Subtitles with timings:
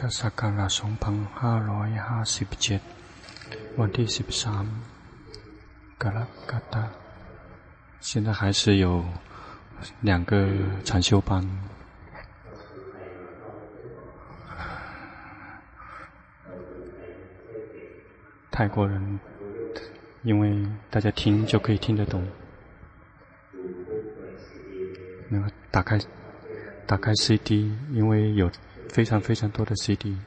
[0.00, 0.82] ทศักราช2557
[3.78, 4.16] วันที่13
[6.02, 6.18] กร
[6.50, 6.84] กฎา
[8.08, 9.04] 现在还是有
[10.00, 10.48] 两个
[10.86, 11.46] 禅修班。
[18.50, 19.20] 泰国人，
[20.22, 22.26] 因为大家听就可以听得懂。
[25.28, 26.00] 那个打开，
[26.86, 28.50] 打开 CD，因为有。
[28.89, 30.17] 非常非常多的 CD，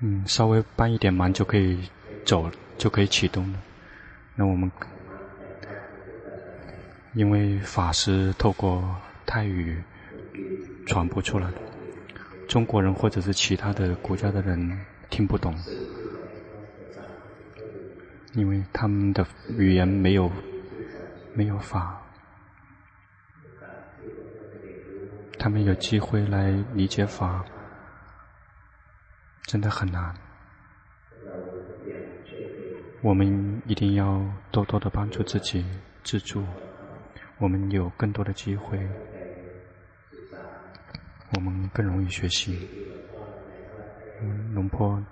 [0.00, 1.88] 嗯，稍微帮一点忙就可以
[2.24, 3.58] 走，就可以启动了。
[4.34, 4.70] 那我们
[7.14, 9.80] 因为法是透过泰语
[10.86, 11.58] 传播出来的，
[12.48, 15.54] 中国人或者是其他的国家的人听不懂，
[18.32, 19.24] 因为他们的
[19.56, 20.32] 语言没有
[21.34, 22.01] 没有法。
[25.42, 27.44] 他们有机会来理解法，
[29.42, 30.14] 真的很难。
[33.00, 35.66] 我们一定要多多的帮助自己
[36.04, 36.44] 自助，
[37.38, 38.88] 我们有更多的机会，
[41.34, 42.68] 我们更容易学习。
[44.54, 45.04] 龙坡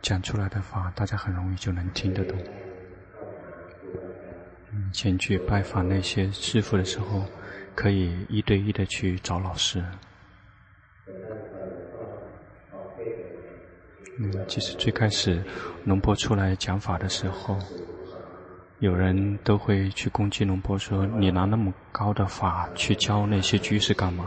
[0.00, 2.36] 讲出来的法，大家很容易就能听得懂。
[4.92, 7.24] 前去拜访那些师父的时候。
[7.74, 9.82] 可以一对一的去找老师。
[14.18, 15.42] 嗯，其实最开始
[15.84, 17.58] 龙波出来讲法的时候，
[18.78, 24.26] 有人都会去攻击龙波，说你拿那么高的法去教那些居士干嘛？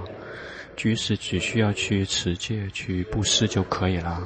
[0.75, 4.21] 居士只需要去持戒、去布施就可以了。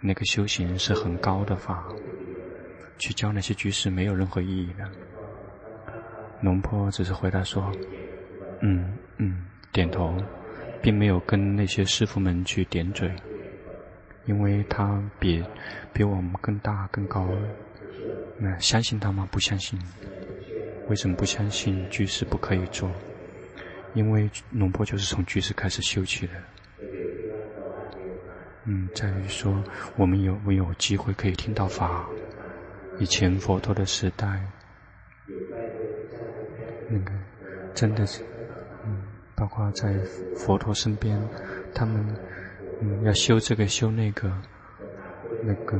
[0.00, 1.84] 那个修行是很高的法，
[2.98, 4.90] 去教那些居士没有任何意义的。
[6.42, 7.72] 龙波只是回答说。
[8.60, 10.14] 嗯嗯，点头，
[10.82, 13.10] 并没有跟那些师傅们去点嘴，
[14.26, 15.42] 因为他比
[15.92, 17.28] 比我们更大更高。
[18.38, 19.28] 那相信他吗？
[19.30, 19.78] 不相信。
[20.88, 21.88] 为什么不相信？
[21.88, 22.90] 居士不可以做，
[23.94, 26.32] 因为龙婆就是从居士开始修起的。
[28.64, 29.62] 嗯，在于说
[29.96, 32.06] 我们有没有机会可以听到法？
[32.98, 34.40] 以前佛陀的时代，
[36.88, 37.12] 那个
[37.74, 38.22] 真的是。
[39.36, 39.94] 包括在
[40.36, 41.20] 佛陀身边，
[41.74, 42.06] 他们
[42.80, 44.30] 嗯要修这个修那个，
[45.42, 45.76] 那个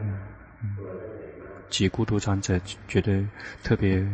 [0.00, 0.18] 嗯
[0.62, 0.76] 嗯，
[1.68, 3.24] 几孤独长者觉得
[3.62, 4.06] 特别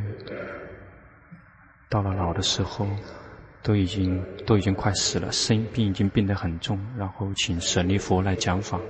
[1.89, 2.87] 到了老的时候，
[3.63, 8.81] 都已经都已经快死了，生病已经病得很重，然后请舍利佛来讲法，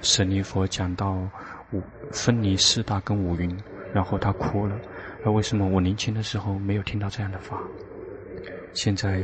[0.00, 1.12] 舍利佛讲到
[1.72, 3.56] 五分离四大跟五蕴，
[3.92, 4.76] 然后他哭了，
[5.24, 7.60] 那为什么我年轻的时候没有听到这样的法？
[8.74, 9.22] 现在，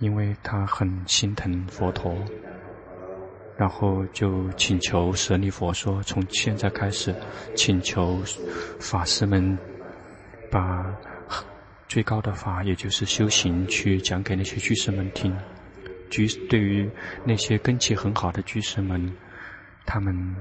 [0.00, 2.16] 因为他很心疼佛陀，
[3.56, 7.14] 然后就请求舍利佛说：“从现在开始，
[7.54, 8.20] 请求
[8.80, 9.56] 法师们
[10.50, 10.84] 把
[11.86, 15.36] 最高的法，也就是修行，去讲给那些居士们听。
[16.10, 16.90] 居对于
[17.24, 19.16] 那些根器很好的居士们，
[19.86, 20.36] 他们。”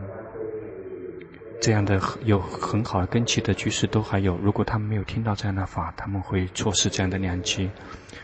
[1.59, 7.69] 这样的有很好的根器的居士都还有，如果他们没有听到这样的法，他们会错失这样的良机。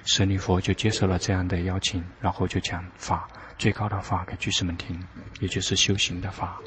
[0.06, 3.28] 舍利弗就接受了这样的邀请，然后就讲法，
[3.58, 4.98] 最高的法给居士们听，
[5.40, 6.60] 也就是修行的法。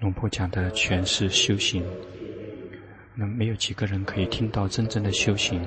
[0.00, 1.84] 龙婆讲的全是修行，
[3.14, 5.60] 那没有几个人可以听到真正的修行。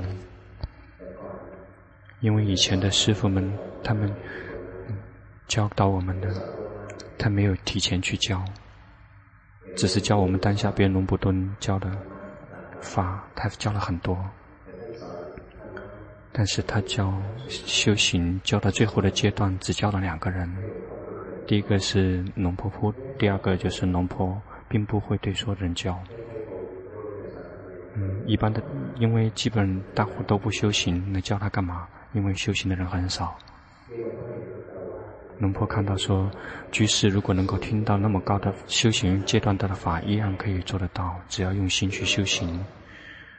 [2.21, 3.51] 因为以前的师傅们，
[3.83, 4.11] 他们
[5.47, 6.29] 教导我们的，
[7.17, 8.43] 他没有提前去教，
[9.75, 11.91] 只是教我们当下边龙布敦教的
[12.79, 14.17] 法，他教了很多，
[16.31, 17.11] 但是他教
[17.49, 20.47] 修行教到最后的阶段，只教了两个人，
[21.47, 25.99] 第一个是龙婆婆，第二个就是龙婆，并不会对所有人教。
[27.95, 28.61] 嗯，一般的，
[28.97, 31.87] 因为基本大伙都不修行，那教他干嘛？
[32.13, 33.37] 因为修行的人很少，
[35.39, 36.29] 龙婆看到说，
[36.71, 42.63] 居士如果能够听到那么高的修行阶段的法，一样可以做得到，只要用心去修行，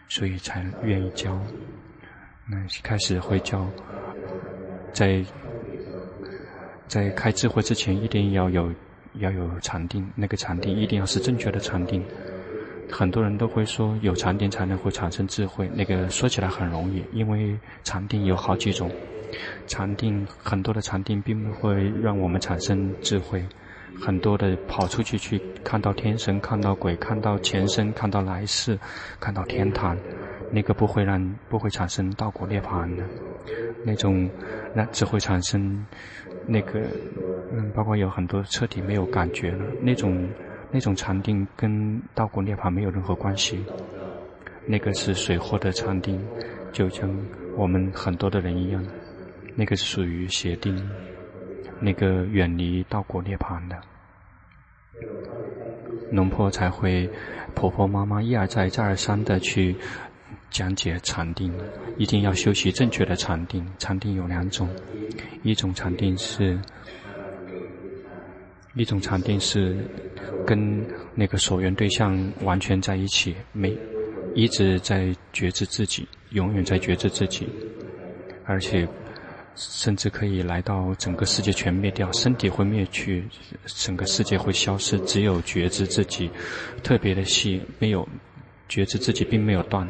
[0.09, 1.39] 所以才愿意教。
[2.47, 3.67] 那开始会教，
[4.93, 5.25] 在
[6.89, 8.73] 在开智慧之前，一定要有
[9.15, 12.05] 要有禅定，那个禅定一定要是正确的禅定。
[12.93, 15.69] 很多人都会说，有禅定才能会产生智慧。
[15.75, 18.91] 那个说起来很容易，因为禅定有好几种，
[19.67, 23.43] 禅定很多的禅定并不会让我们产生智慧，
[23.99, 28.79] 很多的跑出去去看到天神、看到鬼、看到前生、看到来世、
[29.19, 29.97] 看到天堂，
[30.51, 33.03] 那个不会让不会产生道果涅槃的，
[33.87, 34.31] 那种
[34.75, 35.85] 那只会产生
[36.47, 36.81] 那个
[37.55, 40.29] 嗯，包括有很多彻底没有感觉了，那种
[40.73, 43.63] 那种禅定跟道果涅槃没有任何关系，
[44.67, 46.19] 那个是水货的禅定，
[46.73, 47.09] 就像
[47.57, 48.83] 我们很多的人一样。
[49.55, 50.75] 那个是属于邪定，
[51.79, 53.79] 那个远离道果涅槃的，
[56.11, 57.07] 龙婆才会
[57.55, 59.77] 婆婆妈妈一而再再而三的去
[60.49, 61.53] 讲解禅定，
[61.99, 63.63] 一定要修习正确的禅定。
[63.77, 64.67] 禅定有两种，
[65.43, 66.59] 一种禅定是，
[68.75, 69.77] 一种禅定是
[70.47, 70.85] 跟
[71.15, 73.77] 那个所缘对象完全在一起，没
[74.35, 77.49] 一直在觉知自己，永远在觉知自己，
[78.45, 78.89] 而且。
[79.55, 83.23] 甚至可以来到整个世界全灭掉，身体会灭去，
[83.67, 86.31] 整个世界会消失，只有觉知自己，
[86.83, 88.09] 特别的细，没有
[88.67, 89.87] 觉知自己并没有断，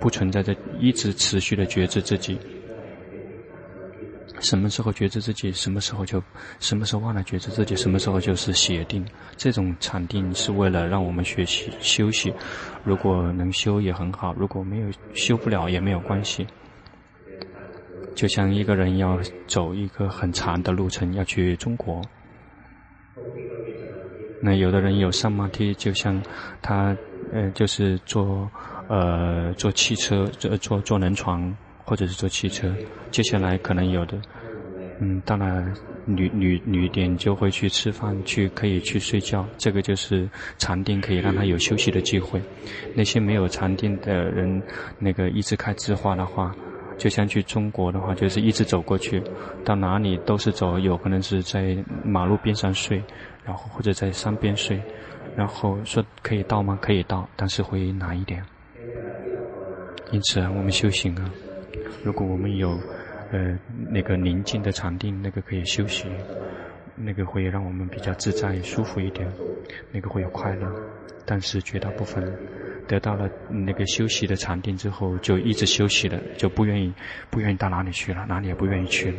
[0.00, 2.38] 不存在着一直持续的觉知自己。
[4.44, 6.22] 什么时候觉知自己，什么时候就
[6.60, 9.02] 什么时候忘了觉知自己，什么时候就是邪定。
[9.38, 12.30] 这种禅定是为了让我们学习休息，
[12.84, 16.46] 如果能修也很好，如果没有修不了也没有关系。
[18.14, 22.02] 就像一个人要走一个很长的路程，要去中国。
[24.42, 26.22] 那有的人有上马梯，就像
[26.60, 26.94] 他
[27.32, 28.48] 呃，就是坐
[28.88, 32.74] 呃坐汽车，坐坐坐轮船，或者是坐汽车。
[33.10, 34.20] 接下来可能有的，
[35.00, 35.64] 嗯，到了
[36.06, 39.46] 旅旅旅点就会去吃饭，去可以去睡觉。
[39.58, 40.28] 这个就是
[40.58, 42.40] 禅定，可以让他有休息的机会。
[42.94, 44.62] 那些没有禅定的人，
[44.98, 46.54] 那个一直开智化的话。
[46.96, 49.20] 就像去中国的话，就是一直走过去，
[49.64, 53.02] 到哪里都是走，有可能是在马路边上睡，
[53.44, 54.80] 然后或者在山边睡，
[55.34, 56.78] 然后说可以到吗？
[56.80, 58.40] 可以到，但是会难一点。
[60.12, 61.28] 因此，我们修行啊，
[62.04, 62.78] 如果我们有
[63.30, 63.58] 呃
[63.90, 66.08] 那个宁静的禅定，那个可以休息，
[66.96, 69.30] 那个会让我们比较自在舒服一点，
[69.92, 70.70] 那个会有快乐，
[71.24, 72.36] 但是绝大部分。
[72.86, 76.92] 得到了那个休息的禅定之后，就一直休息了，就不愿意
[77.30, 79.16] 不愿意到哪里去了，哪里也不愿意去了。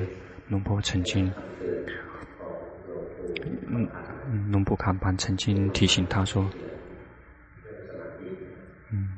[0.50, 1.32] 龙婆曾经，
[3.68, 3.90] 嗯，
[4.52, 6.48] 龙婆康班曾经提醒他说，
[8.92, 9.18] 嗯，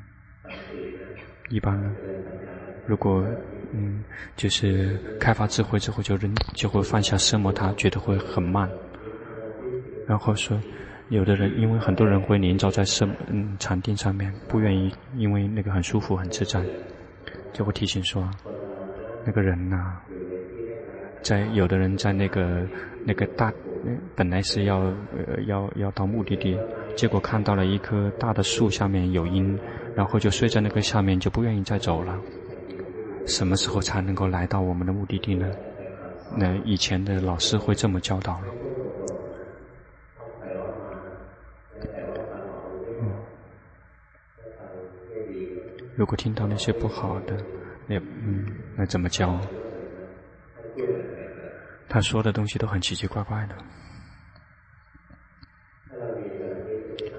[1.50, 1.78] 一般
[2.88, 3.24] 如果
[3.72, 4.02] 嗯
[4.34, 8.68] 就是开发智慧之后就人就会放下色魔他，觉得会很慢，
[10.06, 10.58] 然后说。
[11.10, 16.62] 有的人，因为很多人会黏着在圣嗯禅定上面，不愿意，因为那个很舒服很自在，
[17.50, 18.28] 就会提醒说，
[19.24, 19.96] 那个人呐、
[21.22, 22.60] 在有的人在那个
[23.06, 23.50] 那个大，
[24.14, 26.58] 本来是要呃要要到目的地，
[26.94, 29.58] 结果看到了一棵大的树下面有鹰，
[29.94, 32.20] 然后就睡在那个下面，就不愿意再走了。
[33.28, 35.48] 什么时候才能够来到我们的目的地呢？
[36.36, 38.40] 那以前的老师会这么教导。
[45.94, 47.36] 如果听到那些不好的，
[47.86, 48.46] 那嗯，
[48.76, 49.38] 那怎么教？
[51.88, 53.56] 他说的东西都很奇奇怪怪的。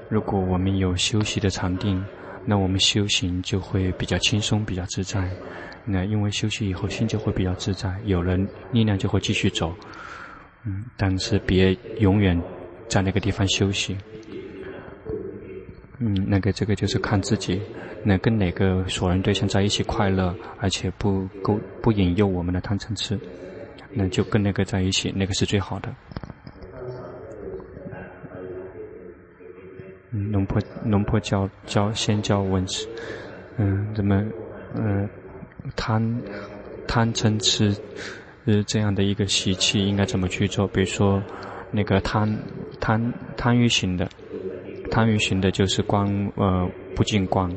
[0.08, 2.04] 如果我们有休息的禅定，
[2.46, 5.30] 那我们修行就会比较轻松，比较自在。
[5.86, 8.38] 那因为休息以后心就会比较自在，有了
[8.72, 9.74] 力量就会继续走。
[10.66, 12.40] 嗯，但是别永远
[12.88, 13.98] 在那个地方休息。
[16.00, 17.62] 嗯，那个这个就是看自己。
[18.04, 23.20] 那跟哪个所人对象在一起快乐，而且不勾不引诱我们的贪嗔痴，
[23.92, 25.94] 那就跟那个在一起，那个是最好的。
[30.12, 32.86] 嗯，龙婆龙婆教教先教闻持，
[33.58, 34.22] 嗯，怎么
[34.76, 35.08] 嗯
[35.76, 36.22] 贪
[36.88, 37.74] 贪嗔痴
[38.46, 40.68] 呃这样的一个习气应该怎么去做？
[40.68, 41.22] 比如说
[41.72, 42.28] 那个贪
[42.80, 44.10] 贪贪欲型的，
[44.90, 47.56] 贪欲型的就是光呃不净光。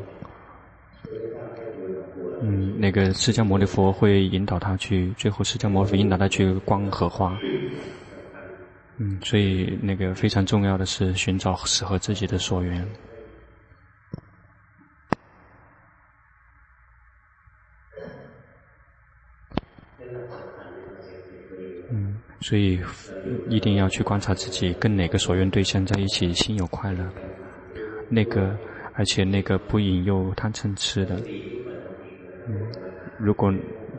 [2.42, 7.38] 嗯，那个释迦牟尼佛会引导他去，最后释迦牟尼佛引导他去观荷花。
[9.04, 12.86] 嗯，所以那个非常重要的是寻找适合自己的所缘。
[21.90, 22.80] 嗯，所以
[23.48, 27.04] 一定要去观察自己跟哪个所缘对象在一起心有快乐，
[28.08, 28.56] 那个
[28.94, 31.16] 而且那个不引诱贪嗔痴的。
[32.46, 32.54] 嗯，
[33.18, 33.52] 如果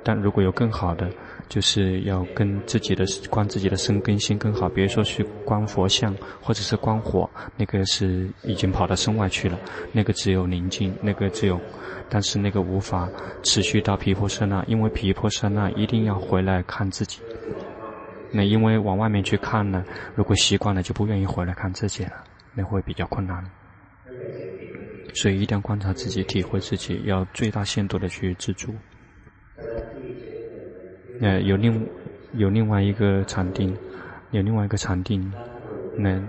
[0.04, 1.10] 但如果有更好的，
[1.48, 4.68] 就是要跟自己的观自己的身跟心更好。
[4.68, 9.58] 比如说去观佛像，或者是观火，那个是已经跑到身外去了，
[9.92, 11.60] 那个只有宁静，那个只有，
[12.10, 13.10] 但是那个无法
[13.44, 17.22] 持续到毗婆舍那，因为毗婆舍那一定要回来看自己。
[18.32, 22.12] 那因为往外面去看呢，如果习惯了就不愿意回来看自己了，
[22.54, 23.44] 那会比较困难。
[25.14, 28.74] 所以一定要观察自己，体会自己，要最大限度的去自助。
[31.22, 31.88] 呃，有另
[32.34, 33.76] 有另外一个禅定，
[34.32, 35.32] 有另外一个禅定，
[35.98, 36.20] 那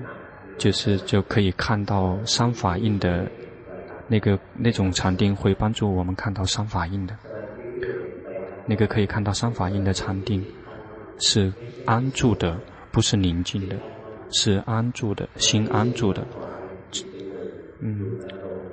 [0.59, 3.27] 就是就可以看到三法印的，
[4.07, 7.17] 那个那种禅定会帮助我们看到三法印的，
[8.67, 10.45] 那个可以看到三法印的禅定，
[11.19, 11.53] 是
[11.87, 12.57] 安住的，
[12.93, 13.77] 不是宁静的，
[14.31, 16.25] 是安住的，心安住的，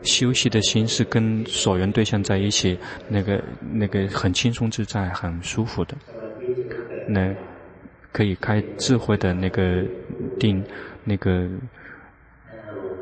[0.04, 2.78] 休息的心是跟所缘对象在一起，
[3.08, 5.96] 那个那个很轻松自在、很舒服的，
[7.08, 7.34] 那
[8.12, 9.84] 可以开智慧的那个
[10.40, 10.64] 定，
[11.04, 11.48] 那个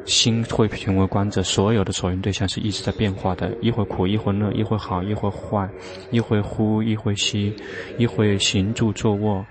[0.05, 1.41] 心会成为观者。
[1.41, 5.69] 所有的所缘对象是一直在变化的，一会苦，一会乐，一会好，一会坏，
[6.11, 7.55] 一会呼，一会吸，
[7.97, 9.45] 一会行住坐卧，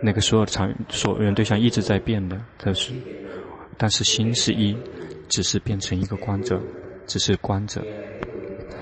[0.00, 2.92] 那个所有的场所缘对象一直在变的，但是
[3.76, 4.74] 但是心是一。
[5.28, 6.60] 只是变成一个观者，
[7.06, 7.84] 只是观者，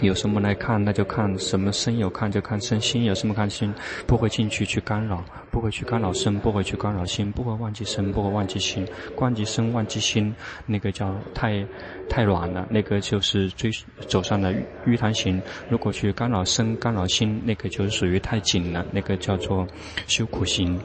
[0.00, 3.72] 有什么来看那就看，什么身有看就看身，心有什么看心，
[4.06, 8.86] 不会进去去干扰，不会去干扰身，不会去干扰心，不会忘记身，不会忘记心，
[9.16, 10.34] 忘记身忘记心，
[10.66, 11.64] 那个叫太
[12.08, 13.70] 太软了，那个就是追
[14.06, 14.52] 走上了
[14.86, 15.40] 迂坛行。
[15.70, 19.66] 如果去干扰身干扰心，那个就是属于太紧了，那个叫做
[20.06, 20.78] 修苦行。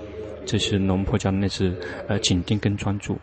[0.45, 1.75] 这是龙婆讲的那是
[2.07, 3.19] 呃紧盯跟专注。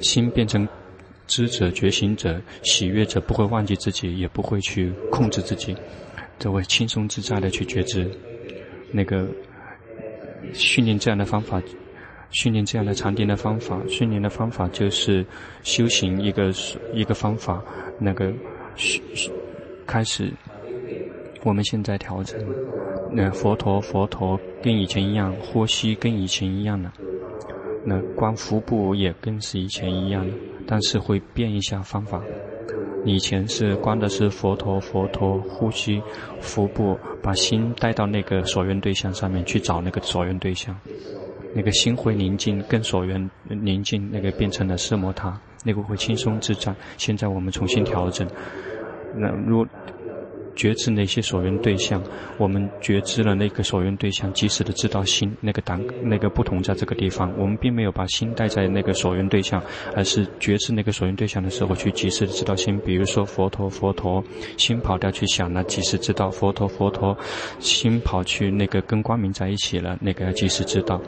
[0.00, 0.66] 心变成
[1.26, 5.76] 知者、觉醒者、喜悦者，不会忘记自己，也不会去控制自己，
[6.38, 8.08] 只会轻松自在的去觉知。
[8.92, 9.26] 那个
[10.52, 11.60] 训练这样的方法，
[12.30, 15.26] 训练这样的禅定的方法，训练的方法就是
[15.62, 16.52] 修行一个
[16.92, 17.62] 一个方法。
[17.98, 18.32] 那个
[19.86, 20.32] 开始，
[21.42, 22.38] 我们现在调整，
[23.10, 26.92] 那佛陀佛陀跟以前一样，呼吸跟以前一样了。
[27.88, 30.26] 那观腹部也跟是以前一样，
[30.66, 32.20] 但是会变一下方法。
[33.04, 36.02] 以前是观的是佛陀，佛陀呼吸
[36.40, 40.76] 腹部，把心带到那个所缘对象上面去找那个所缘对象，
[41.54, 46.74] 那个心会宁静，跟所缘宁静，那个变成了色摩他，那个会轻松自在。
[46.96, 48.26] 现在我们重新调整，
[49.14, 49.64] 那如。
[50.56, 52.02] 觉知那些所缘对象，
[52.38, 57.32] 我们觉知了那个所缘对象，及时的知道心那个当那个不同在这个地方。
[57.36, 59.62] 我们并没有把心带在那个所缘对象，
[59.94, 62.80] 而是觉知那个所缘对象的时候去及时的知道心。
[62.80, 64.24] 比如说佛陀佛陀，
[64.56, 67.16] 心跑掉去想了，及时知道佛陀佛陀，
[67.58, 71.00] 心跑去那个跟光明在一起了，那个要及时知道。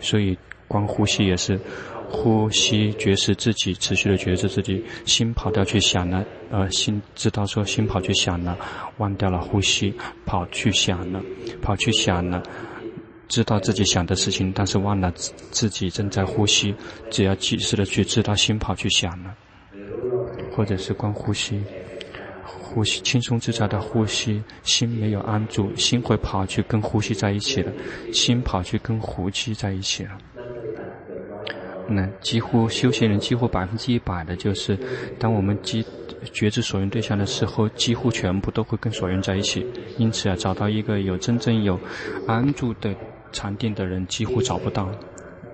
[0.00, 0.36] 所以
[0.66, 1.60] 光呼吸也是。
[2.08, 4.84] 呼吸，觉知自己，持续的觉知自己。
[5.04, 8.56] 心跑掉去想了，呃，心知道说心跑去想了，
[8.98, 9.92] 忘掉了呼吸，
[10.24, 11.20] 跑去想了，
[11.60, 12.42] 跑去想了，
[13.28, 16.74] 知道自己想的事情，但是忘了自自己正在呼吸。
[17.10, 19.34] 只要及时的去知道心跑去想了，
[20.52, 21.60] 或者是光呼吸，
[22.44, 27.72] 呼吸轻松自在的呼吸，心没有安住，心会跑去跟呼吸在一起了，
[28.12, 30.16] 心跑去跟呼吸在一起了。
[31.88, 34.78] 那几乎修行人几乎百分之一百的，就是
[35.18, 35.84] 当我们觉
[36.32, 39.66] 觉知所缘对象的时候，几乎全部都会跟所缘在一起。
[39.96, 41.78] 因此啊，找到一个有真正有
[42.26, 42.94] 安住的
[43.32, 44.90] 禅定的人，几乎找不到。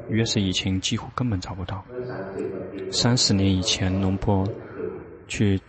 [0.08, 1.84] 越是以前，几乎根本找不到。
[2.90, 4.46] 三十年以前，龙波
[5.28, 5.60] 去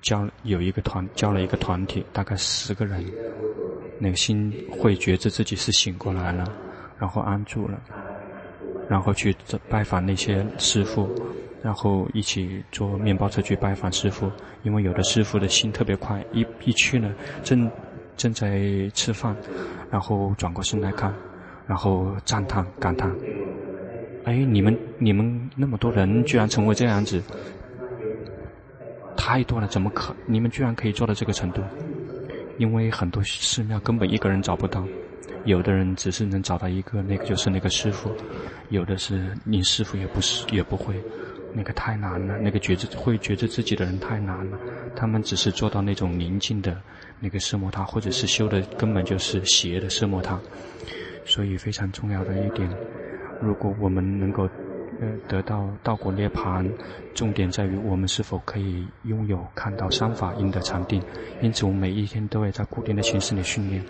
[0.00, 3.04] 教有一个团，教了一个团体，大概十个人，
[3.98, 6.50] 那个心会觉知自己是醒过来了，
[6.98, 7.80] 然后安住了。
[8.88, 9.34] 然后去
[9.68, 11.08] 拜访那些师傅，
[11.62, 14.30] 然后一起坐面包车去拜访师傅。
[14.62, 17.12] 因为有的师傅的心特别快，一一去呢，
[17.42, 17.70] 正
[18.16, 18.60] 正在
[18.94, 19.36] 吃饭，
[19.90, 21.14] 然后转过身来看，
[21.66, 23.14] 然后赞叹感叹
[24.24, 27.22] ：“哎，你们你们那么多人，居然成为这样子，
[29.16, 30.14] 太多了，怎么可？
[30.26, 31.62] 你们居然可以做到这个程度？
[32.58, 34.86] 因为很多寺庙根本一个人找不到。”
[35.44, 38.08] 有的人只是能找到一个，那个就是那个师傅；
[38.70, 40.94] 有的是连师傅也不是，也不会，
[41.52, 42.38] 那个太难了。
[42.38, 44.58] 那个觉知会觉知自己的人太难了。
[44.96, 46.80] 他们只是做到那种宁静的
[47.20, 50.40] 那个色摩他，或者是修的根本就是邪的色摩他。
[51.26, 52.66] 所以非常重要的一点，
[53.42, 54.48] 如果我们能够
[55.00, 56.70] 呃，得到道果涅槃，
[57.14, 61.02] 重点在于我们是否可以拥有看到三法印的禅定。
[61.40, 63.84] 因此，我们每一天都会在固定的形式里训练。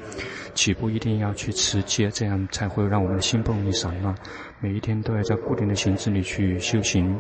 [0.55, 4.15] 起步一定要去持戒，这样才会让我们的心不容易散乱。
[4.61, 7.19] 每一天都要在固定的形式里去修行，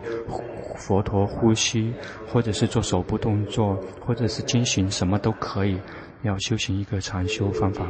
[0.76, 1.92] 佛陀呼吸，
[2.28, 5.78] 或者是做手部动作，或者是经行，什么都可以。
[6.22, 7.86] 要修行一个禅修方法，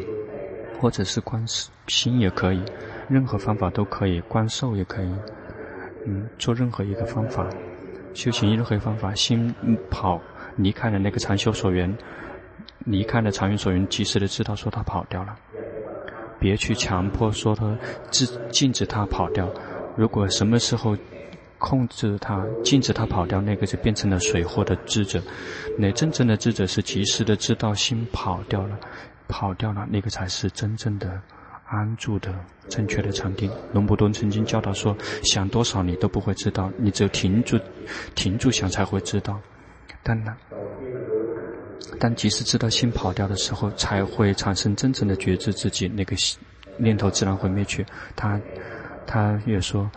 [0.80, 1.44] 或者是观
[1.86, 2.60] 心也可以，
[3.08, 5.14] 任何方法都可以，观受也可以。
[6.06, 7.48] 嗯，做任何一个方法，
[8.12, 9.54] 修行任何一个方法，心
[9.90, 10.20] 跑
[10.56, 11.96] 离开了那个禅修所缘，
[12.80, 15.34] 离开了禅修所缘，及时的知道说他跑掉了，
[16.38, 17.76] 别去强迫说他
[18.10, 19.48] 制禁止他跑掉。
[19.96, 20.96] 如果什么时候
[21.58, 25.22] 控制他，禁止他跑掉，那个就变成了水货的智者。
[25.78, 28.78] 那真正的智者是及时的知道心跑掉了，
[29.28, 31.22] 跑掉了，那个才是真正的。
[31.66, 32.34] 安住的
[32.68, 37.58] 正确的禅定，龙伯东曾经教导说：想多少你都不会知道，你只有停住，
[38.14, 39.40] 停住想才会知道。
[40.02, 40.36] 但呢，
[41.98, 46.14] 但即使知道心跑掉的时候，才会产生真正的觉知自己，那个
[46.76, 47.84] 念头自然会灭去。
[48.14, 48.40] 他，
[49.06, 49.90] 他也说。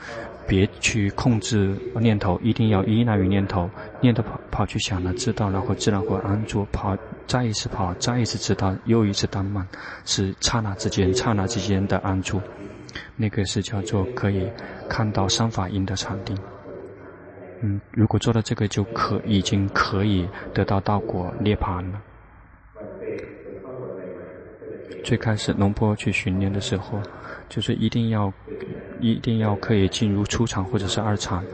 [0.47, 3.69] 别去控制念头，一定要依赖于念头。
[3.99, 6.65] 念头跑跑去想了，知道，然后自然会安住。
[6.71, 9.67] 跑，再一次跑，再一次知道，又一次当慢，
[10.05, 12.41] 是刹那之间，刹那之间的安住。
[13.15, 14.47] 那个是叫做可以
[14.87, 16.37] 看到三法印的禅定。
[17.61, 22.01] 嗯，如果做到这个，就可已经可以得到道果涅槃了。
[25.03, 26.99] 最开始龙波去训练的时候，
[27.49, 28.33] 就是一定要。
[28.99, 31.45] 一定要可以进入初场或者是二场，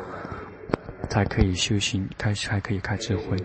[1.09, 3.35] 才可以修行，开才可以开智慧。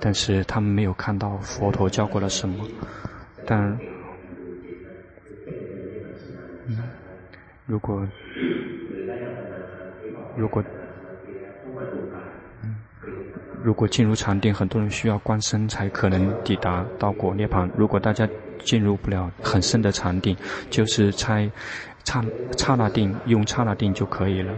[0.00, 2.66] 但是他们没有看到佛陀教过了什么。
[3.44, 3.78] 但，
[7.66, 8.08] 如果
[10.38, 10.64] 如果，
[13.62, 17.68] 如果进入禅定，很多人需要观身才可能抵达到果涅槃。
[17.76, 18.28] 如果大家
[18.60, 20.36] 进入不了很深的禅定，
[20.70, 21.50] 就是猜。
[22.04, 22.24] 刹
[22.56, 24.54] 刹那定，用刹那定就可以了。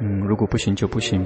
[0.00, 1.24] 嗯，如果不行就不行。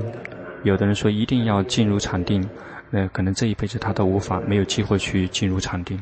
[0.65, 2.47] 有的人说一定要进入禅定，
[2.91, 5.99] 那可能这一辈子他都无法，没有机会去进入禅定。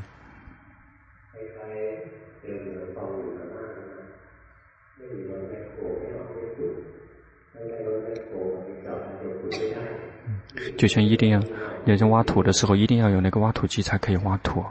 [10.83, 11.41] 就像一定要，
[11.85, 14.65] 有人挖土的时候一定要有那个挖土机才可以挖土。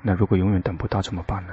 [0.00, 1.52] 那如果永远等不到怎么办呢？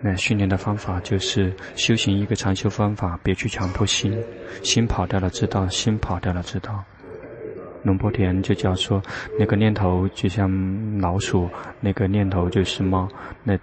[0.00, 4.20] 那训练的方法就是修行一个禅修方法，别去强迫心，
[4.64, 6.82] 心跑掉了知道，心跑掉了知道。
[7.84, 9.00] 龙波田就叫说，
[9.38, 10.50] 那个念头就像
[10.98, 13.08] 老鼠，那个念头就是猫，
[13.44, 13.56] 那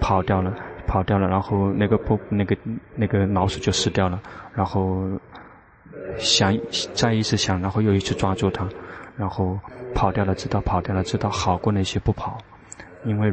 [0.00, 0.54] 跑掉了，
[0.86, 2.56] 跑掉了，然后那个不，那个
[2.94, 4.22] 那个老鼠就死掉了，
[4.54, 5.04] 然后
[6.18, 6.56] 想
[6.94, 8.68] 再一次想，然后又一次抓住它，
[9.16, 9.58] 然后
[9.94, 12.38] 跑掉了知道，跑掉了知道，好过那些不跑，
[13.04, 13.32] 因为。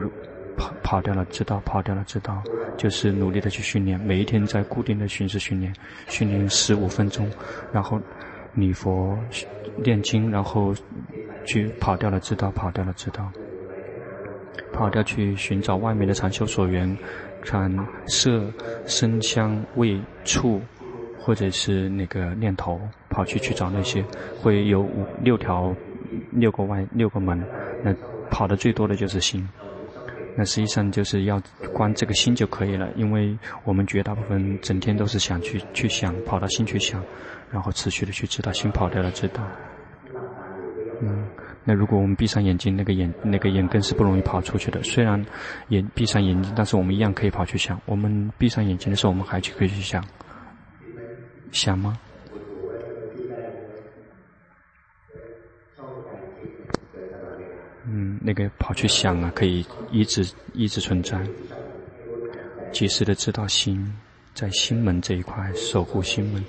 [0.58, 2.41] 跑跑掉了，知道跑掉了，知道，
[2.78, 5.76] 就是努力的去训练，每一天在固定的形式训练，
[6.08, 7.30] 训练十五分钟，
[7.74, 8.00] 然后
[8.54, 9.19] 礼佛、
[9.84, 10.74] 念经，然后
[11.43, 13.30] 去跑掉了，知道跑掉了，知道，
[14.71, 16.98] 跑掉去寻找外面的禅修所缘，
[17.41, 17.69] 看
[18.08, 18.50] 色、
[18.86, 20.62] 声、香、味、触，
[21.25, 24.05] 或者是那个念头，跑去去找那些，
[24.39, 25.75] 会有五六条、
[26.29, 27.43] 六个外六个门，
[27.83, 27.91] 那
[28.29, 29.43] 跑的最多的就是心。
[30.38, 31.41] 那实际上就是要
[31.73, 37.03] 观这个心就可以了，因为我们绝大部分整天都是想去去想，跑到心去想，
[37.51, 39.41] 然后持续的去知道心跑掉了，知道。
[41.01, 41.25] 嗯，
[41.63, 44.83] 那如果我们闭上眼睛，那个眼那个眼根是不容易跑出去的。
[44.83, 45.25] 虽然
[45.69, 47.81] 眼闭上眼睛，但是我们一样可以跑去想。
[47.88, 50.03] 我们闭上眼睛的时候，我们还去可以去想，
[51.56, 51.98] 想吗？
[57.88, 61.18] 嗯，那个跑去想啊，可以一直一直存在，
[62.74, 63.96] 及时的知道心
[64.34, 66.44] 在心门这一块守护心门，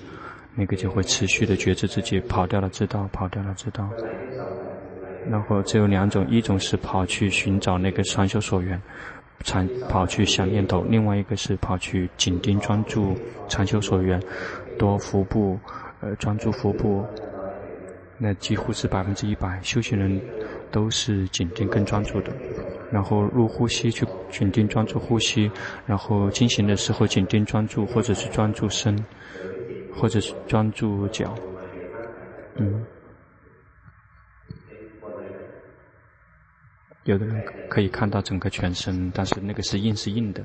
[0.57, 3.89] 那个就会持续的觉知自己跑掉了，知道跑掉了，知道。
[5.31, 8.81] 然后只有两种，一种是跑去寻找那个双修所缘，
[9.45, 13.15] 禅跑去想念头；另外一个是跑去紧盯专注
[13.49, 14.21] 禅修所缘，
[14.79, 15.59] 多腹部，
[16.01, 17.05] 呃，专注腹部，
[18.19, 20.21] 那几乎是百分之一百修行人。
[20.73, 22.33] 都是紧盯跟专注的，
[22.91, 25.51] 然后入呼吸去紧盯专注呼吸，
[25.87, 29.03] 然后进行的时候紧盯专注，或者是专注身，
[29.95, 31.33] 或者是专注脚，
[32.57, 32.85] 嗯，
[37.07, 40.45] 有的人可以看到整个全身，但是那个是硬是硬的，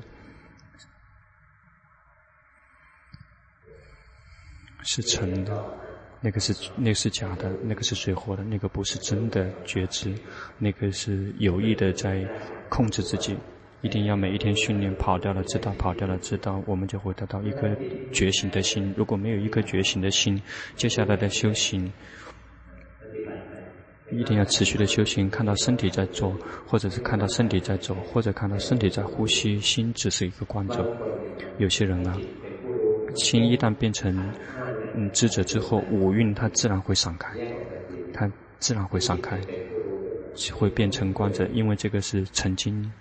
[4.82, 5.62] 是沉的。
[6.24, 10.14] 那个是那个是假的，那个是水活的，那个不是真的觉知。
[10.56, 12.24] 那个是有意的在
[12.68, 13.36] 控制自己，
[13.80, 17.68] 一定要每一天训练跑掉了，知道跑掉了，知道我们就会得到一颗
[18.12, 18.94] 觉醒的心。
[18.96, 20.40] 如果没有一颗觉醒的心，
[20.76, 21.92] 接下来的修行。
[24.12, 26.32] 一定要持续的修行，看到身体在做，
[26.66, 30.96] 或者是看到身体在走，或者看到身体在呼吸，心只是一个观者。
[31.58, 32.16] 有些人啊，
[33.14, 34.14] 心一旦变成
[34.94, 37.30] 嗯智者之后，五蕴它自然会散开，
[38.12, 39.40] 它自然会散开，
[40.54, 42.92] 会变成观者，因为这个是曾经。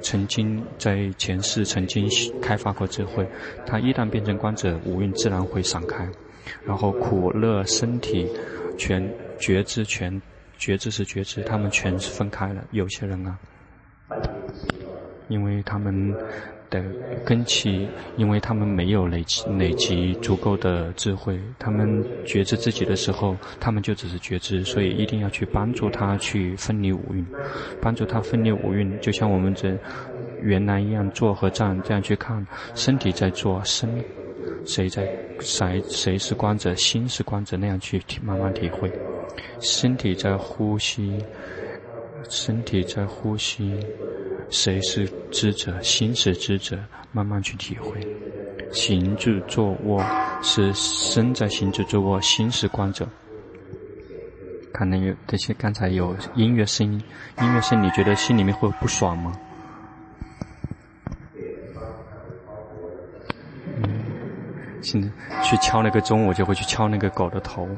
[0.00, 2.08] 曾经在前世曾经
[2.40, 3.26] 开发过智慧，
[3.66, 6.08] 他一旦变成观者，五蕴自然会散开，
[6.64, 8.30] 然后苦乐身体
[8.78, 9.02] 全
[9.38, 10.20] 觉知全
[10.58, 12.64] 觉知是觉知，他们全是分开了。
[12.72, 13.38] 有些人啊，
[15.28, 16.14] 因为他们
[16.70, 16.82] 的
[17.24, 27.24] 根器，因为他们没有累积累积足够的智慧，他们觉知自己的时候，他们就只是觉知，所以一定要去帮助他去分离五蕴，
[27.80, 29.78] 帮助他分离五蕴，就像我们这
[30.42, 33.88] 原来一样坐和站这样去看，身体在做，身
[34.64, 35.08] 谁在
[35.40, 38.92] 谁谁是观者，心是观者那样去体慢慢体会，
[39.60, 41.18] 身体在呼吸，
[42.28, 43.74] 身体在呼吸。
[44.50, 45.78] 谁是知者？
[45.82, 46.78] 心是知者，
[47.12, 48.00] 慢慢去体会。
[48.72, 50.02] 行住坐卧
[50.42, 53.06] 是身在行住坐卧，心是观者。
[54.72, 57.02] 可能有这些，刚才有音乐声音，
[57.42, 59.38] 音乐声，你觉得心里面会不爽吗？
[64.90, 65.08] 现在
[65.42, 67.68] 去敲那个钟，我就会去敲那个狗的头。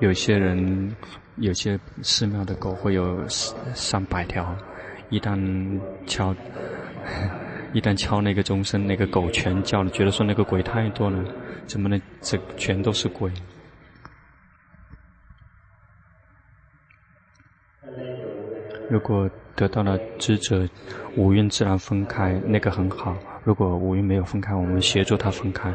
[0.00, 0.94] 有些人。
[1.38, 4.56] 有些寺庙的狗会有上百条，
[5.10, 5.36] 一旦
[6.06, 6.32] 敲，
[7.74, 11.18] 一旦敲那个钟声，那个狗全叫了，觉得说那个鬼太多了，
[11.66, 13.32] 怎么能这全都是鬼？
[18.88, 20.68] 如果得到了知者，
[21.16, 25.72] 五蕴自然分开，那个很好；如果五蕴没有分开，我们协助它分开。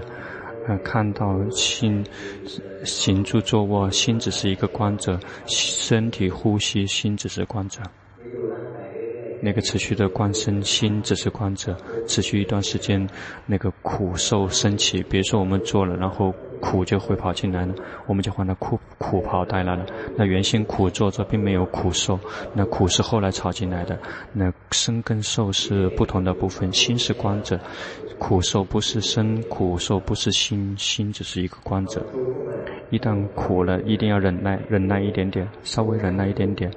[0.68, 2.06] 呃看到心
[2.84, 5.14] 行住坐卧，心只是一个观者；
[5.46, 7.82] 身体呼吸，心只是观者。
[9.42, 11.78] 那个持续的观身，心只是观者。
[12.06, 13.08] 持续一段时间，
[13.46, 15.02] 那个苦受升起。
[15.04, 16.34] 比如说我们做了，然后。
[16.62, 17.74] 苦就会跑进来了，
[18.06, 19.86] 我们就把那苦苦跑带来了。
[20.20, 22.20] 那原先苦做着并没有苦受，
[22.54, 23.98] 那苦是后来炒进来的。
[24.34, 27.58] 那生跟受是不同的部分，心是观者，
[28.18, 32.06] 苦受不是身，苦受不是心，心只是一个观者。
[32.90, 36.70] 一旦苦了，一定要忍耐，忍耐一点点，稍微忍耐一点点，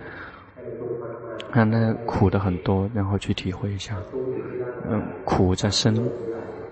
[1.52, 3.96] 让那苦的很多，然后去体会一下。
[4.88, 5.92] 嗯，苦在身，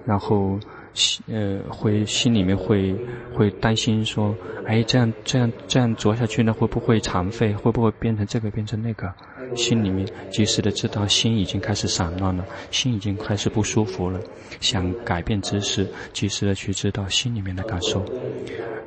[0.05, 0.57] 然后。
[0.95, 2.95] 心呃，会心里面会
[3.33, 4.35] 会担心说，
[4.67, 7.53] 哎，这样这样这样做下去呢，会不会残废？
[7.55, 9.13] 会不会变成这个变成那个？
[9.57, 14.21] 心里面及时的知道，心已经开始散乱了，心已经开始不舒服了，
[14.61, 18.05] 想改变姿势，及时的去知道心里面的感受。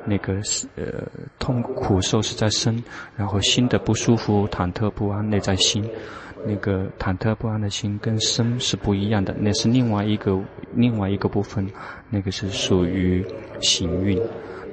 [0.06, 1.06] 那个是呃，
[1.38, 2.82] 痛苦受是在身，
[3.14, 5.86] 然后心的不舒服、忐忑不安，内在心。
[6.46, 10.38] 那个忐忑不安的心跟身是不一样的，那是另外一个
[10.74, 11.66] 另外一个部分，
[12.10, 13.24] 那个是属于
[13.60, 14.20] 行运。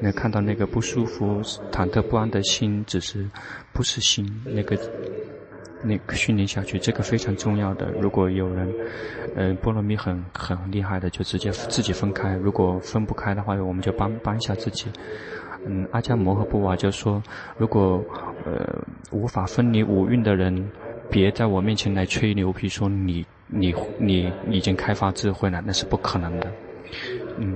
[0.01, 3.25] 那看到那个不舒服、忐忑不安的心，只是
[3.71, 4.25] 不是心。
[4.43, 4.77] 那个
[5.83, 7.91] 那个训练下去，这个非常重要的。
[8.01, 8.67] 如果有人，
[9.35, 14.87] 呃，波罗蜜很很厉害的，就直接自己分开；如果分不开的话，我们就帮帮一下自己。
[15.67, 17.21] 嗯，阿迦摩诃布瓦就说，
[17.57, 18.03] 如果
[18.43, 20.67] 呃无法分离五蕴的人。
[21.11, 26.51] 别在我面前来吹牛皮，说你你你已经开发智慧了，那是不可能的。
[27.37, 27.55] 嗯，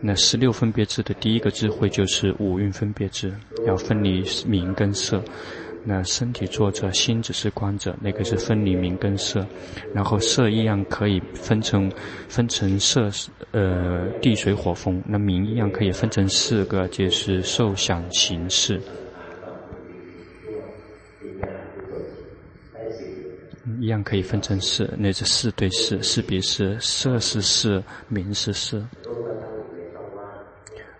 [0.00, 3.32] 那十六分别智的第一个智慧就是五蕴分别智，
[3.66, 5.22] 要分离名跟色。
[5.84, 9.46] 那身体坐着，心只是观者，那个是分离名跟色。
[9.94, 11.90] 然后色一样可以分成
[12.28, 13.08] 分成色，
[13.52, 15.02] 呃，地水火风。
[15.06, 18.78] 那名一样可以分成四个，就是受想行识。
[23.80, 28.84] 一样可以分成四，那是四对四，四比四，色是四，名是四。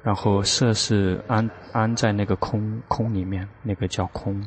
[0.03, 4.43] 然后色是安安在那个空空里面，那个叫空。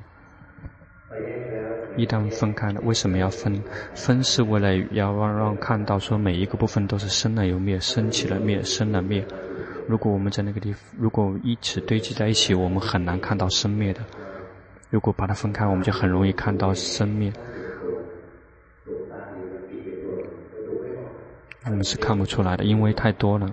[1.98, 3.62] 一旦分开了，为什么要分？
[3.94, 9.24] 分是为了要让让看到说每一个部分都是生了又灭，生起了灭，生了灭。
[9.88, 14.00] 如果我们在那个地方，如果一起堆积在一起，我们很难看到生灭的。
[14.90, 17.32] 如果把它分开，我们就很容易看到生灭。
[21.66, 23.48] 我们是看不出来的，因为太多了。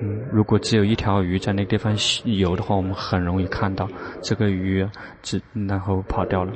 [0.00, 3.88] 嗯，如果只有一条鱼在那个地方游的话，我们很容易看到
[4.20, 4.86] 这个鱼
[5.22, 6.52] 只然后跑掉了。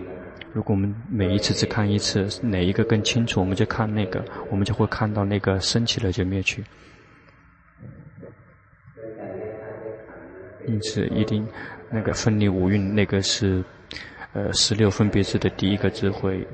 [0.52, 6.64] 如果我们每一次只看一次，哪一个更清楚，我们就看那个，我们就会看到那个升起了就灭去。
[10.66, 11.46] 因此，一定
[11.88, 13.62] 那个分离五蕴，那个是
[14.32, 16.44] 呃十六分别智的第一个智慧。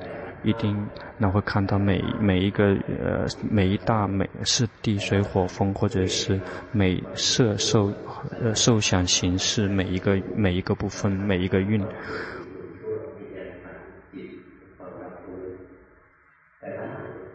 [0.42, 0.76] 一定，
[1.18, 6.40] 那会看到每每一个呃每一大每是地水火风，或者是
[6.72, 7.92] 每色受
[8.40, 11.84] 呃受想行识每一个每一个部分每一个蕴，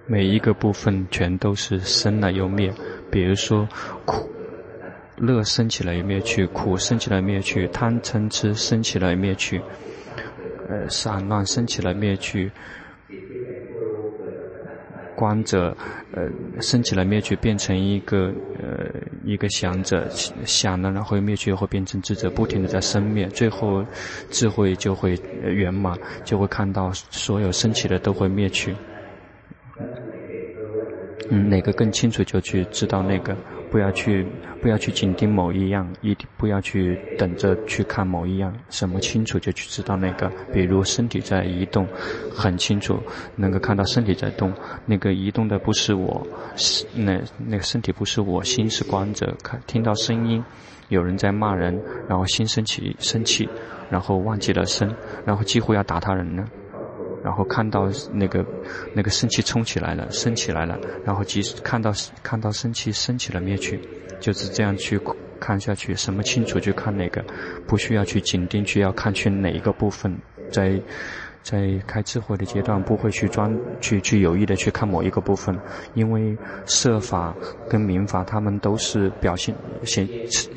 [0.05, 2.73] 每一个部分全都是生了又灭。
[3.09, 3.67] 比如说
[4.05, 4.29] 苦
[5.15, 9.61] 乐生起来又灭去，苦生起来灭去，贪嗔痴生起来灭去，
[10.67, 12.51] 呃散乱生起来灭去。
[15.15, 15.75] 观者，
[16.13, 16.29] 呃，
[16.61, 18.87] 升起来灭去，变成一个呃
[19.23, 20.07] 一个想者，
[20.45, 23.83] 想了然后灭去，会变成智者，不停的在生灭，最后
[24.29, 28.75] 智慧就会圆满，就会看到所有升起的都会灭去。
[31.29, 33.35] 嗯，哪个更清楚就去知道那个。
[33.69, 34.25] 不要去，
[34.61, 38.53] 不要去紧盯某一样，一定不要去等着去看某一样。
[38.69, 40.31] 什么清楚就去知道那个。
[40.51, 41.87] 比如身体在移动，
[42.33, 42.99] 很清楚，
[43.35, 44.53] 能够看到身体在动。
[44.85, 49.35] 那个移动的不是我，是那那个身体不是我，心是观者。
[49.43, 50.43] 看听到声音，
[50.89, 53.47] 有人在骂人，然后心生起生气，
[53.89, 54.93] 然后忘记了身，
[55.25, 56.45] 然后几乎要打他人了。
[57.23, 58.45] 然后看到那个
[58.93, 61.91] 那个生气冲起来了，升起来了，然后即使看到
[62.23, 63.77] 看到生气升起了灭去，
[64.19, 64.99] 就是这样去
[65.39, 67.23] 看下去，什么清楚就看哪个，
[67.67, 70.17] 不需要去紧盯去要看去哪一个部分，
[70.51, 70.79] 在
[71.43, 75.57] 在开智慧的阶段不会去专去去有意的去看某一个部分，
[75.93, 77.33] 因为设法
[77.69, 80.05] 跟民法他们都是表现现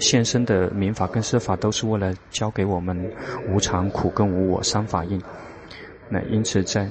[0.01, 3.13] 现身的民法跟设法都是为了教给我们
[3.49, 5.21] 无常苦跟无我三法印。
[6.09, 6.89] 那因此在，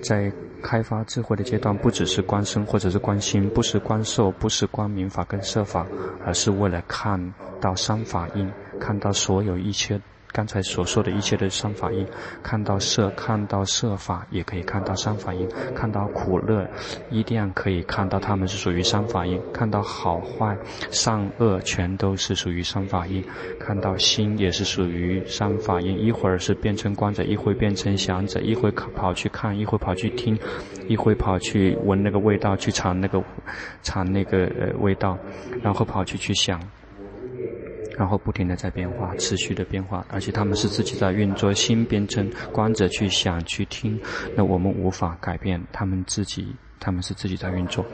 [0.00, 0.32] 在
[0.62, 5.86] 开发智慧的阶段，不只是观身或者是观心，不是观受，不是观明法跟设法，
[6.24, 10.00] 而是为了看到三法印，看到所有一切。
[10.38, 12.06] 刚才所说的一切的三法印，
[12.44, 16.64] 看到色，看到色法，也可以看到三法印；看到苦乐，
[17.10, 20.56] 一定可以看到他们是属于三法印；看到好坏、
[20.92, 23.20] 善恶，全都是属于三法印；
[23.58, 26.00] 看到心，也是属于三法印。
[26.00, 30.38] 一会儿是变成观者，一会变成想者，一会跑去看，一会跑去听，
[30.86, 33.20] 一会跑去闻那个味道，去尝那个
[33.82, 35.18] 尝那个呃味道，
[35.64, 36.60] 然后跑去去想。
[37.98, 44.00] 然后不停地在变化，持续的变化，而且他们是自己在运作，心变成观者去想去听，
[44.36, 47.84] 那我们无法改变他们自己，他们是自己在运作。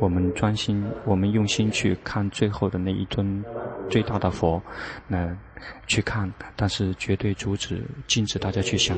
[0.00, 3.44] 我们专心，我们用心去看最后的那一尊
[3.90, 4.62] 最大的佛，
[5.08, 5.36] 那
[5.86, 8.96] 去看，但是绝对阻止、禁止大家去想。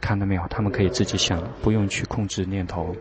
[0.00, 0.42] 看到没有？
[0.48, 2.94] 他们可以自己想，不用去控制念头，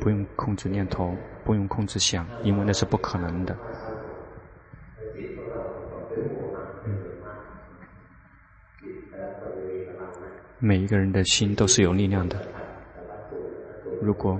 [0.00, 3.56] 不用控制念头，不用控制想，因为那是不可能的。
[10.66, 12.36] 每一个人的心都是有力量的。
[14.02, 14.36] 如果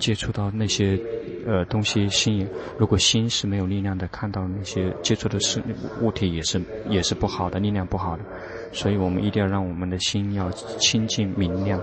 [0.00, 1.00] 接触到那些
[1.46, 5.62] 呃东西，心如果心是没有力量的，看到那些接触的事
[6.00, 8.24] 物体也是也是不好的，力量不好的。
[8.72, 11.80] 所以我们一定要让我们的心要清净明亮。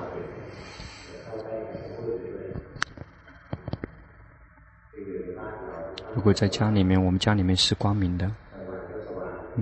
[6.14, 8.30] 如果在家里面，我们家里面是光明的。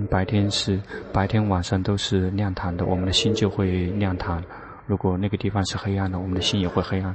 [0.08, 0.80] 白天是
[1.12, 4.42] 白天，晚上都是亮堂的，我们的心就会亮堂。
[4.86, 7.14] 如果那个地方是黑暗的，我们的心也会黑暗。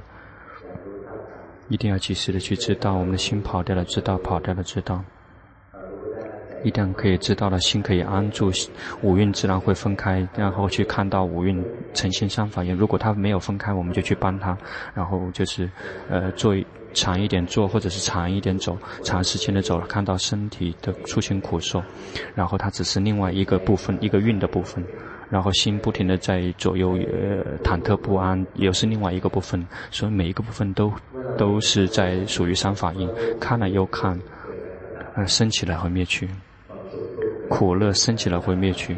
[1.68, 5.04] 一定要及时的去知道，我们的心跑掉了，知道跑掉了，知道。
[6.66, 8.52] 一旦可以知道了，心可以安住，
[9.02, 12.76] 五蕴自然会分开，然后去看到五蕴呈现三法印。
[12.76, 14.58] 如果它没有分开，我们就去帮它，
[14.94, 15.70] 然后就是
[16.10, 16.54] 呃做。
[16.96, 21.84] 长一点坐，或者是长一点走，长时间的走，看到身体的出现苦受，
[22.34, 24.82] 然后它只是另外一个部分，一个蕴的部分，
[25.30, 30.90] 然后心不停的在左右呃忐忑不安，又是另外一个部分，所以每一个部分都
[31.38, 33.10] 都是在属于三法印，
[33.42, 34.18] 看了又看，
[35.16, 36.30] 呃升起来和灭去，
[37.50, 38.96] 苦乐升起来会灭去，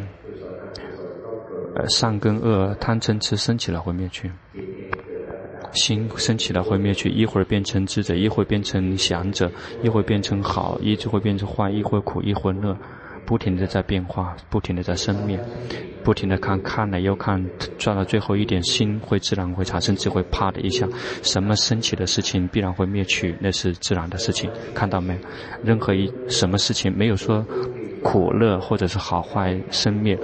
[1.76, 4.32] 呃善跟恶贪嗔痴升起来会灭去。
[5.74, 9.52] 心升起来会灭去，一会儿变成智者，一会儿变成想者，
[9.84, 12.76] 一会儿变成好，一会儿变成坏，一会儿苦，一会儿乐，
[13.26, 15.40] 不停地在变化，不停地在生灭，
[16.04, 17.46] 不停的看，看了又看，
[17.78, 20.24] 转到最后一点，心会自然会产生智慧。
[20.32, 20.88] 啪的一下，
[21.22, 24.50] 什么升起的事情必然会灭去，那是自然的事情。
[24.74, 25.16] 看到没？
[25.64, 27.46] 任何一什么事情没有说
[28.04, 30.18] 苦乐或者是好坏生灭，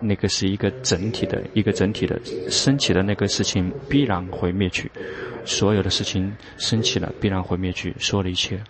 [0.00, 4.90] 那个是一个整体的，一个整体的升起的那个事情必然会灭去。
[5.44, 8.60] 所有的事情升起了必然会灭去，所有的一切。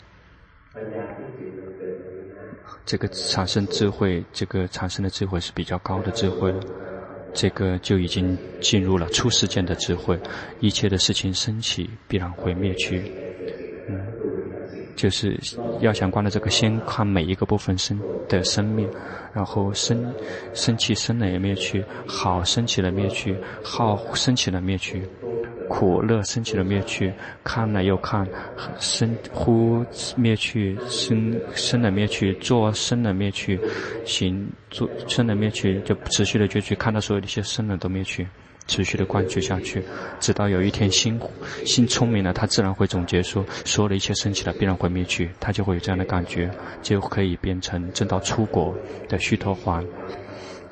[2.84, 6.52] 这个产生智慧，这个产生的智慧是比较高的智慧，
[7.32, 10.18] 这个就已经进入了初世间的智慧。
[10.60, 13.12] 一切的事情升起，必然会灭去。
[13.88, 14.00] 嗯，
[15.02, 15.36] 就是
[15.80, 18.88] 要想观的这个，先看每一个部分生的生命，
[19.34, 20.14] 然后生
[20.54, 25.02] 生气生了也灭去，好升起了灭去，好升起了灭去。
[25.68, 27.12] 苦乐升起了灭去，
[27.42, 28.28] 看了又看，
[28.78, 29.84] 生呼
[30.14, 33.58] 灭去，生生了灭去，做生了灭去，
[34.04, 38.24] 行做生了灭去，就持续的就去看到所有的一些生了都灭去，
[38.66, 39.82] 持续的灌注下去，
[40.20, 41.20] 直到有一天心
[41.64, 46.50] 心聪明了，他自然会总结说，所有的一切升起了必然会灭去，他就会有这样的感觉，
[46.82, 48.74] 就可以变成证到出国
[49.08, 49.84] 的须陀洹，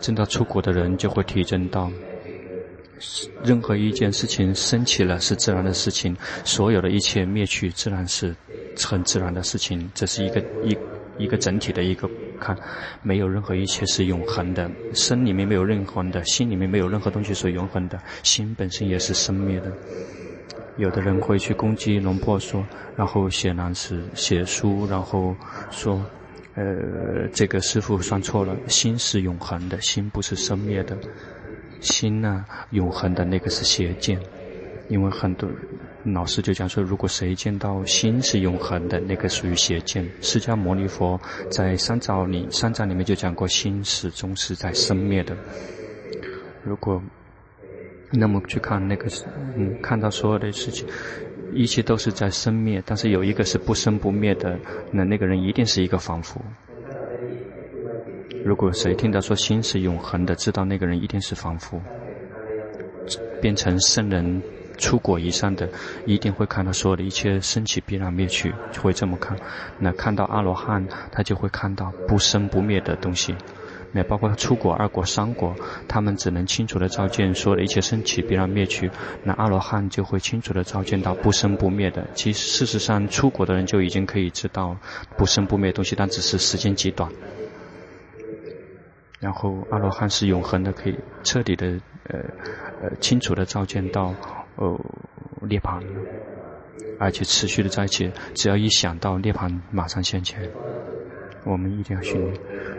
[0.01, 1.91] 证到出国的人就会提证到。
[3.43, 8.37] 任何一件事情升起了是自然的事情，所有的一切灭去自然是
[8.77, 9.91] 很自然的事情。
[9.95, 10.77] 这是一个一
[11.21, 12.09] 一个整体的一个
[12.41, 12.57] 看，
[13.03, 19.71] 没有任何一切是永恒的，身里面没有任何的，心里面没有任何东西是永恒的，心本身也是生灭的。
[20.77, 22.65] 有的人会去攻击龙婆说，
[22.97, 25.37] 然后写蓝词写书，然后
[25.71, 26.03] 说，
[26.55, 30.97] 呃，这个师傅算错了，心是永恒的，心不是生灭的。
[31.81, 34.19] 心呢，永恒的那个是邪见，
[34.89, 35.49] 因为很多
[36.05, 40.09] 老师就讲说，如果谁见到心是永恒的，那个属于邪见。
[40.23, 45.37] 释迦牟尼佛在三藏里，三藏里面就讲过，心始终是在生灭的。
[46.65, 47.03] 如果
[48.11, 49.09] 那么去看那个，
[49.57, 50.87] 嗯，看到所有的事情，
[51.53, 54.59] 一切都是在生灭，但是有一个是不生不灭的，
[54.91, 56.41] 那那个人一定是一个凡夫。
[58.43, 61.79] 如果谁听到说心是永恒的，知道那个人一定是凡夫，
[63.43, 64.43] 变成圣人、
[64.81, 65.69] 出果以上的，
[66.07, 69.39] 一定会看到所有的一切升起必然灭去，就会这么看。
[69.79, 73.37] 那看到阿罗汉，他就会看到不生不灭的东西。
[73.93, 75.53] 那包括出果、二果、三果，
[75.89, 78.89] 他们只能清楚的照见所有的一切升起必然灭去。
[79.25, 82.07] 那阿罗汉就会清楚的照见到不生不灭的。
[82.15, 84.77] 其实事实上，出果的人就已经可以知道
[85.17, 87.11] 不生不灭的东西，但只是时间极短。
[89.19, 91.67] 然后阿罗汉是永恒的，可以彻底的
[92.05, 92.21] 呃
[92.83, 94.15] 呃清楚的照见到
[94.61, 94.79] 哦
[95.49, 95.81] 涅槃，
[96.99, 100.51] 而且持续的在一起，只要一想到涅槃，马上向前。
[101.45, 102.35] 我们一定要训练。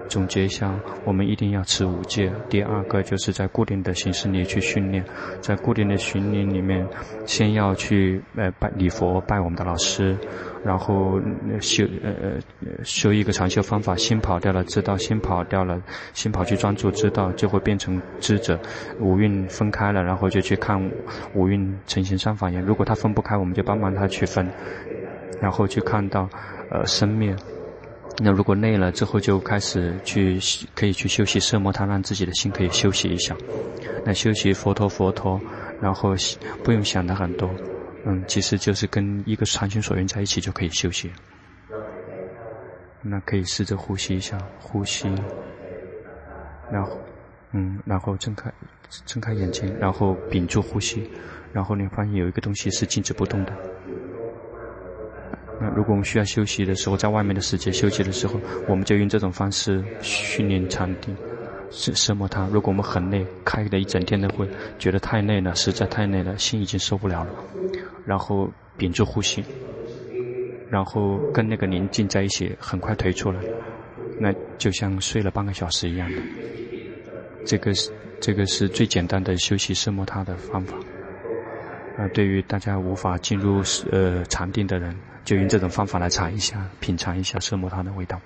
[0.08, 0.74] 总结一下，
[1.06, 2.32] 我们一定要持五戒。
[2.50, 5.04] 第二个就是在固定的形式里去训练，
[5.40, 6.86] 在固定的训练里面，
[7.26, 10.18] 先要去呃拜礼佛，拜我们的老师，
[10.66, 11.20] 然后
[11.62, 12.12] 修呃
[12.60, 15.82] 呃修一个长修方法，心跑掉了知道，心跑掉了，
[16.14, 18.60] 心跑去专注知道，就会变成知者。
[19.00, 20.92] 五蕴分开了，然后就去看
[21.34, 22.62] 五蕴成形三法眼。
[22.62, 24.46] 如果他分不开，我们就帮忙他去分，
[25.40, 26.28] 然后去看到
[26.70, 27.34] 呃生灭。
[28.18, 30.40] 那如果累了之后，就开始去
[30.76, 33.36] 可以去休息奢摩他，让自己的心可以休息一下。
[34.06, 35.42] 那休息佛陀佛陀，
[35.82, 36.14] 然后
[36.64, 37.50] 不用想的很多，
[38.06, 41.12] 嗯，其实就是跟一个禅心所缘在一起就可以休息。
[43.02, 45.08] 那可以试着呼吸一下，呼吸，
[46.72, 47.00] 然后，
[47.54, 48.52] 嗯，然后睁开
[49.08, 51.10] 睁开眼睛，然后屏住呼吸，
[51.52, 53.54] 然后你发现有一个东西是静止不动的。
[55.62, 61.16] 那如果我们需要休息的时候，在外面的世界休息的时候，我们就用这种方式训练禅定，
[61.70, 62.48] 是折磨它。
[62.52, 67.30] 如果我们很累，开了一整天的会，觉得太累了，实在太累了，心已经受不了了，
[68.06, 69.44] 然后屏住呼吸，
[70.68, 73.40] 然后跟那个宁静在一起，很快退出来，
[74.20, 76.18] 那就像睡了半个小时一样的。
[77.46, 80.76] 这个是这个是最简单的休息折磨它的方法。
[81.98, 84.96] 啊，对于大家无法进入呃禅定的人。
[85.24, 88.20] 就用这种方法来尝一下，品尝一下色魔汤的味道。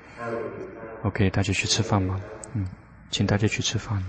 [1.01, 2.17] OK，大家去吃饭吧？
[2.53, 2.65] 嗯，
[3.11, 4.01] 请大家去吃饭。